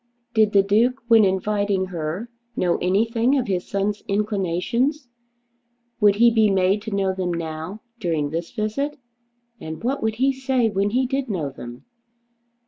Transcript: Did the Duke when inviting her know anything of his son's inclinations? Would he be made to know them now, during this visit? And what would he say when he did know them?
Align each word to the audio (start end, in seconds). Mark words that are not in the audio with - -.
Did 0.33 0.53
the 0.53 0.63
Duke 0.63 0.99
when 1.09 1.23
inviting 1.23 1.85
her 1.85 2.27
know 2.55 2.77
anything 2.81 3.37
of 3.37 3.45
his 3.45 3.67
son's 3.67 4.01
inclinations? 4.07 5.07
Would 5.99 6.15
he 6.15 6.31
be 6.31 6.49
made 6.49 6.81
to 6.81 6.91
know 6.95 7.13
them 7.13 7.31
now, 7.31 7.81
during 7.99 8.31
this 8.31 8.49
visit? 8.49 8.97
And 9.59 9.83
what 9.83 10.01
would 10.01 10.15
he 10.15 10.33
say 10.33 10.69
when 10.71 10.89
he 10.89 11.05
did 11.05 11.29
know 11.29 11.51
them? 11.51 11.85